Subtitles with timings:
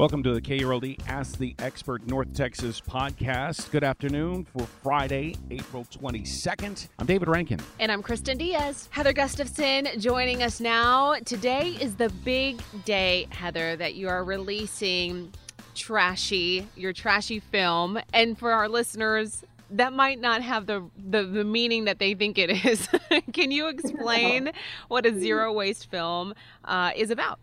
[0.00, 3.70] Welcome to the KRLD Ask the Expert North Texas podcast.
[3.70, 6.88] Good afternoon for Friday, April 22nd.
[6.98, 7.60] I'm David Rankin.
[7.78, 8.88] And I'm Kristen Diaz.
[8.92, 11.16] Heather Gustafson joining us now.
[11.26, 15.34] Today is the big day, Heather, that you are releasing
[15.74, 18.00] Trashy, your trashy film.
[18.14, 22.38] And for our listeners, that might not have the, the, the meaning that they think
[22.38, 22.88] it is.
[23.34, 24.52] Can you explain
[24.88, 26.32] what a zero waste film
[26.64, 27.38] uh, is about?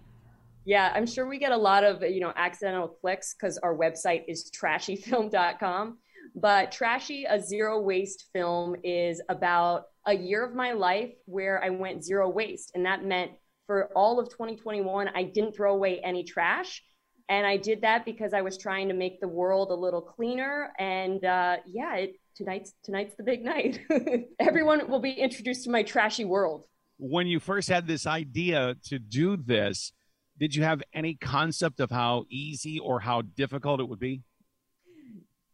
[0.67, 4.23] Yeah, I'm sure we get a lot of, you know, accidental clicks because our website
[4.27, 5.97] is trashyfilm.com.
[6.35, 11.69] But Trashy, a zero waste film, is about a year of my life where I
[11.69, 12.73] went zero waste.
[12.75, 13.31] And that meant
[13.65, 16.83] for all of 2021, I didn't throw away any trash.
[17.29, 20.73] And I did that because I was trying to make the world a little cleaner.
[20.77, 23.79] And uh, yeah, it, tonight's tonight's the big night.
[24.41, 26.65] Everyone will be introduced to my trashy world.
[26.97, 29.93] When you first had this idea to do this,
[30.39, 34.23] did you have any concept of how easy or how difficult it would be?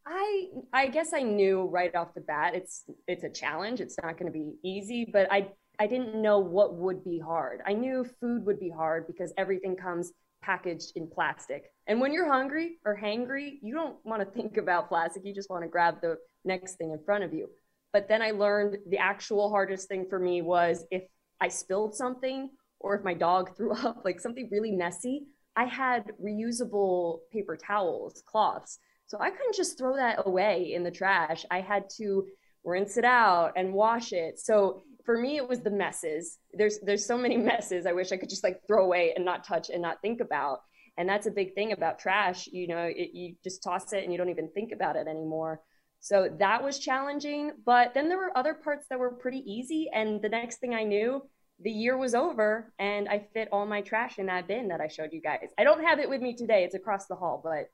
[0.06, 3.80] I I guess I knew right off the bat it's it's a challenge.
[3.80, 7.62] It's not going to be easy, but I I didn't know what would be hard.
[7.66, 11.72] I knew food would be hard because everything comes packaged in plastic.
[11.88, 15.24] And when you're hungry or hangry, you don't want to think about plastic.
[15.26, 17.50] You just want to grab the next thing in front of you.
[17.94, 21.04] But then I learned the actual hardest thing for me was if
[21.40, 22.50] I spilled something
[22.84, 28.22] or if my dog threw up like something really messy, I had reusable paper towels,
[28.28, 28.80] cloths.
[29.08, 31.46] So I couldn't just throw that away in the trash.
[31.50, 32.26] I had to
[32.64, 34.40] rinse it out and wash it.
[34.40, 36.38] So for me it was the messes.
[36.54, 39.44] There's there's so many messes I wish I could just like throw away and not
[39.44, 40.60] touch and not think about.
[40.98, 44.12] And that's a big thing about trash, you know, it, you just toss it and
[44.12, 45.60] you don't even think about it anymore.
[46.00, 50.22] So that was challenging, but then there were other parts that were pretty easy and
[50.22, 51.22] the next thing I knew,
[51.62, 54.88] the year was over and I fit all my trash in that bin that I
[54.88, 55.48] showed you guys.
[55.58, 56.64] I don't have it with me today.
[56.64, 57.72] It's across the hall, but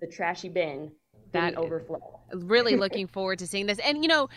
[0.00, 0.92] the trashy bin
[1.32, 2.20] that uh, overflow.
[2.32, 3.78] Really looking forward to seeing this.
[3.80, 4.28] And you know,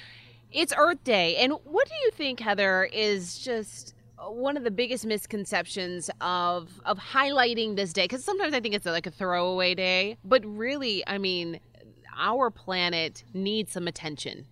[0.51, 1.37] it's Earth Day.
[1.37, 6.97] And what do you think, Heather, is just one of the biggest misconceptions of of
[6.97, 11.17] highlighting this day because sometimes I think it's like a throwaway day, but really, I
[11.17, 11.59] mean,
[12.17, 14.45] our planet needs some attention.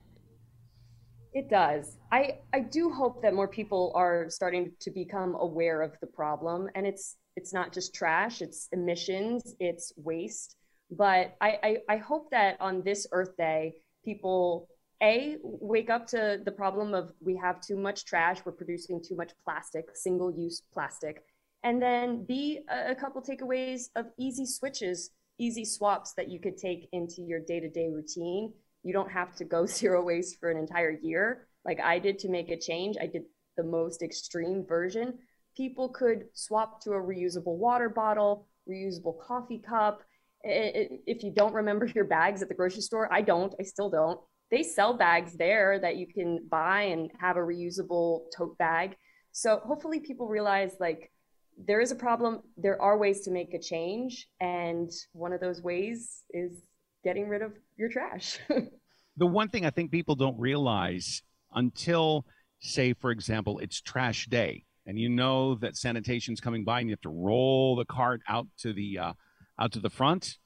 [1.33, 1.97] It does.
[2.11, 6.69] I, I do hope that more people are starting to become aware of the problem.
[6.75, 10.57] And it's it's not just trash, it's emissions, it's waste.
[10.91, 14.67] But I, I, I hope that on this Earth Day, people
[15.01, 19.15] a wake up to the problem of we have too much trash, we're producing too
[19.15, 21.23] much plastic, single-use plastic.
[21.63, 26.89] And then b a, couple takeaways of easy switches, easy swaps that you could take
[26.91, 28.51] into your day-to-day routine
[28.83, 32.29] you don't have to go zero waste for an entire year like I did to
[32.29, 32.97] make a change.
[33.01, 33.23] I did
[33.57, 35.19] the most extreme version.
[35.55, 40.01] People could swap to a reusable water bottle, reusable coffee cup.
[40.43, 44.19] If you don't remember your bags at the grocery store, I don't, I still don't.
[44.49, 48.95] They sell bags there that you can buy and have a reusable tote bag.
[49.31, 51.11] So hopefully people realize like
[51.57, 52.41] there is a problem.
[52.57, 54.27] There are ways to make a change.
[54.39, 56.63] And one of those ways is
[57.03, 58.39] getting rid of your trash.
[59.17, 61.21] the one thing I think people don't realize
[61.53, 62.25] until,
[62.59, 66.93] say, for example, it's trash day, and you know that sanitation's coming by, and you
[66.93, 69.13] have to roll the cart out to the uh,
[69.59, 70.37] out to the front,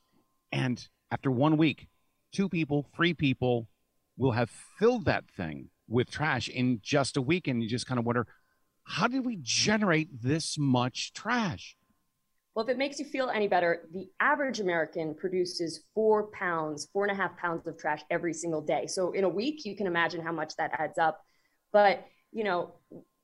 [0.52, 1.88] and after one week,
[2.32, 3.70] two people, three people
[4.18, 8.00] will have filled that thing with trash in just a week, and you just kind
[8.00, 8.28] of wonder,
[8.84, 11.75] how did we generate this much trash?
[12.56, 17.04] Well, if it makes you feel any better, the average American produces four pounds, four
[17.04, 18.88] and a half pounds of trash every single day.
[18.88, 21.19] So in a week, you can imagine how much that adds up.
[21.74, 22.75] But, you know,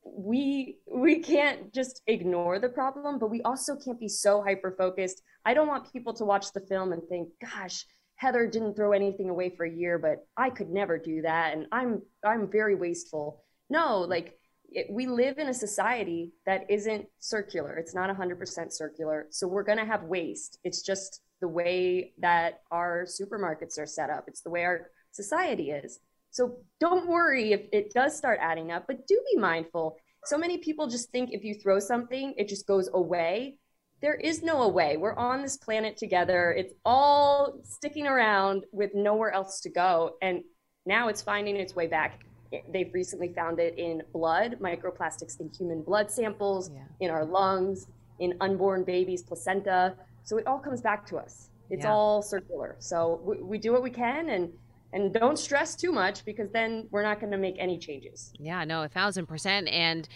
[0.04, 5.22] we we can't just ignore the problem, but we also can't be so hyper focused.
[5.46, 7.86] I don't want people to watch the film and think, gosh,
[8.16, 11.54] Heather didn't throw anything away for a year, but I could never do that.
[11.54, 13.46] And I'm I'm very wasteful.
[13.70, 14.38] No, like
[14.72, 17.76] it, we live in a society that isn't circular.
[17.76, 19.28] It's not 100% circular.
[19.30, 20.60] So we're going to have waste.
[20.64, 25.72] It's just the way that our supermarkets are set up, it's the way our society
[25.72, 26.00] is.
[26.30, 29.98] So don't worry if it does start adding up, but do be mindful.
[30.26, 33.58] so many people just think if you throw something, it just goes away.
[34.02, 34.98] There is no away.
[34.98, 36.54] We're on this planet together.
[36.58, 40.16] It's all sticking around with nowhere else to go.
[40.22, 40.44] And
[40.86, 42.24] now it's finding its way back.
[42.72, 46.82] They've recently found it in blood, microplastics in human blood samples, yeah.
[47.00, 47.88] in our lungs,
[48.20, 49.96] in unborn babies' placenta.
[50.24, 51.50] So it all comes back to us.
[51.70, 51.92] It's yeah.
[51.92, 52.76] all circular.
[52.80, 54.52] So we, we do what we can and
[54.94, 58.34] and don't stress too much because then we're not going to make any changes.
[58.38, 59.70] Yeah, no, a thousand percent.
[59.70, 60.08] And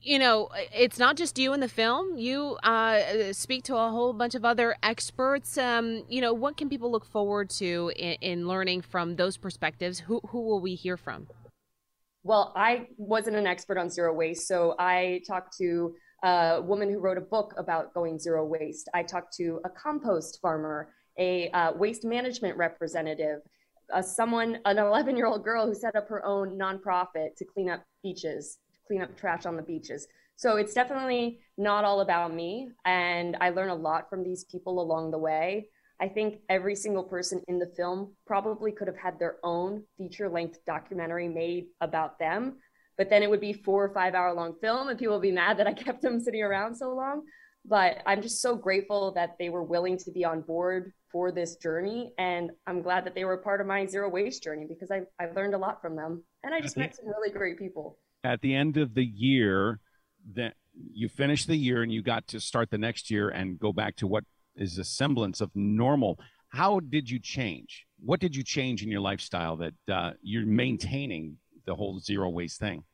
[0.00, 2.18] you know, it's not just you in the film.
[2.18, 5.58] You uh, speak to a whole bunch of other experts.
[5.58, 10.00] Um, you know, what can people look forward to in, in learning from those perspectives?
[10.00, 11.26] Who who will we hear from?
[12.28, 16.98] Well, I wasn't an expert on zero waste, so I talked to a woman who
[16.98, 18.86] wrote a book about going zero waste.
[18.92, 23.40] I talked to a compost farmer, a uh, waste management representative,
[23.94, 27.70] uh, someone, an 11 year old girl who set up her own nonprofit to clean
[27.70, 30.06] up beaches, clean up trash on the beaches.
[30.36, 32.68] So it's definitely not all about me.
[32.84, 35.70] And I learn a lot from these people along the way.
[36.00, 40.28] I think every single person in the film probably could have had their own feature
[40.28, 42.58] length documentary made about them
[42.98, 45.32] but then it would be four or five hour long film and people would be
[45.32, 47.22] mad that I kept them sitting around so long.
[47.64, 51.56] But I'm just so grateful that they were willing to be on board for this
[51.56, 52.12] journey.
[52.18, 55.30] And I'm glad that they were part of my zero waste journey because I, I
[55.30, 56.24] learned a lot from them.
[56.42, 57.98] And I just met some really great people.
[58.24, 59.80] At the end of the year,
[60.34, 60.54] that
[60.92, 63.96] you finished the year and you got to start the next year and go back
[63.96, 64.24] to what
[64.58, 66.18] is a semblance of normal.
[66.50, 67.86] How did you change?
[68.04, 72.58] What did you change in your lifestyle that uh, you're maintaining the whole zero waste
[72.58, 72.84] thing?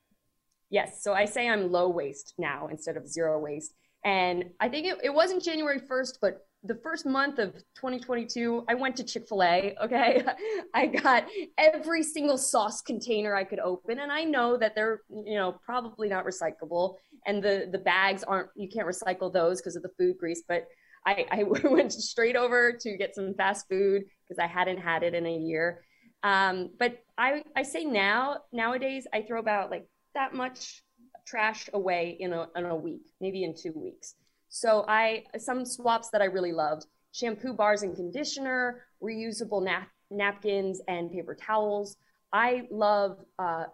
[0.71, 1.03] Yes.
[1.03, 3.75] So I say I'm low waste now instead of zero waste.
[4.05, 8.75] And I think it, it wasn't January 1st, but the first month of 2022, I
[8.75, 9.75] went to Chick fil A.
[9.83, 10.25] Okay.
[10.75, 11.27] I got
[11.59, 14.01] every single sauce container I could open.
[14.01, 16.97] And I know that they're, you know, probably not recyclable.
[17.27, 20.43] And the, the bags aren't, you can't recycle those because of the food grease.
[20.47, 20.67] But
[21.07, 25.15] I, I went straight over to get some fast food because I hadn't had it
[25.15, 25.85] in a year.
[26.23, 30.83] Um, but I, I say now, nowadays, I throw about like that much
[31.27, 34.15] trash away in a, in a week, maybe in two weeks.
[34.49, 40.81] So I, some swaps that I really loved, shampoo bars and conditioner, reusable nap- napkins
[40.89, 41.97] and paper towels.
[42.33, 43.65] I love, uh,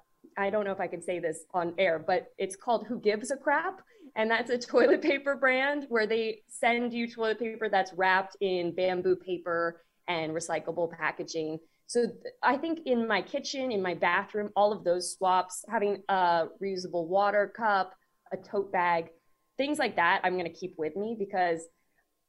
[0.41, 3.31] I don't know if I can say this on air, but it's called Who Gives
[3.31, 3.81] a Crap.
[4.17, 8.75] And that's a toilet paper brand where they send you toilet paper that's wrapped in
[8.75, 11.59] bamboo paper and recyclable packaging.
[11.87, 12.07] So
[12.43, 17.07] I think in my kitchen, in my bathroom, all of those swaps, having a reusable
[17.07, 17.95] water cup,
[18.33, 19.11] a tote bag,
[19.57, 21.63] things like that, I'm going to keep with me because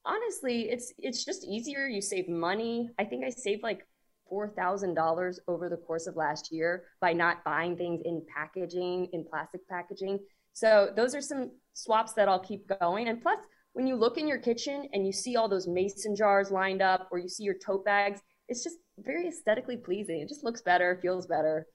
[0.05, 1.85] honestly, it's it's just easier.
[1.85, 2.89] You save money.
[2.99, 3.85] I think I saved like
[4.31, 9.09] four thousand dollars over the course of last year by not buying things in packaging,
[9.11, 10.17] in plastic packaging.
[10.53, 13.09] So those are some swaps that I'll keep going.
[13.09, 13.39] And plus,
[13.73, 17.09] when you look in your kitchen and you see all those mason jars lined up,
[17.11, 20.21] or you see your tote bags, it's just very aesthetically pleasing.
[20.21, 21.67] It just looks better, feels better.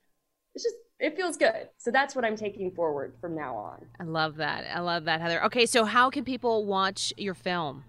[0.55, 1.69] It's just it feels good.
[1.77, 3.85] So that's what I'm taking forward from now on.
[4.01, 4.65] I love that.
[4.75, 5.45] I love that, Heather.
[5.45, 7.85] Okay, so how can people watch your film?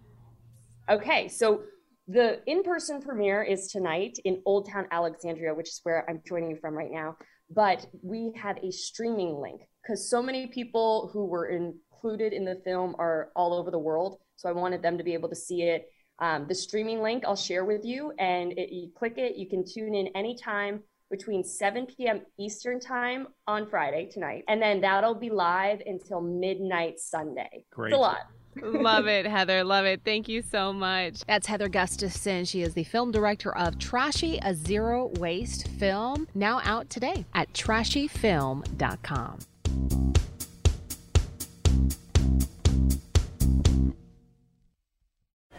[0.89, 1.61] Okay, so
[2.07, 6.57] the in-person premiere is tonight in Old Town Alexandria, which is where I'm joining you
[6.57, 7.17] from right now.
[7.49, 12.61] But we have a streaming link because so many people who were included in the
[12.65, 14.19] film are all over the world.
[14.35, 17.35] So I wanted them to be able to see it um, the streaming link I'll
[17.35, 21.85] share with you, and it, you click it, you can tune in anytime between 7
[21.85, 22.21] p.m.
[22.39, 27.65] Eastern time on Friday tonight, and then that'll be live until midnight Sunday.
[27.71, 27.93] Great.
[27.93, 28.21] It's a lot.
[28.63, 29.63] Love it, Heather.
[29.63, 30.01] Love it.
[30.03, 31.21] Thank you so much.
[31.27, 32.45] That's Heather Gustafson.
[32.45, 37.51] She is the film director of Trashy, a zero waste film, now out today at
[37.53, 40.16] trashyfilm.com.